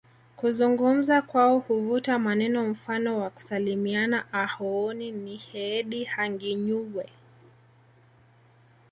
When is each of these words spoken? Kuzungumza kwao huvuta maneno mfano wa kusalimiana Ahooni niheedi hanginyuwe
Kuzungumza 0.35 1.21
kwao 1.21 1.59
huvuta 1.59 2.19
maneno 2.19 2.65
mfano 2.69 3.19
wa 3.19 3.29
kusalimiana 3.29 4.33
Ahooni 4.33 5.11
niheedi 5.11 6.03
hanginyuwe 6.03 7.09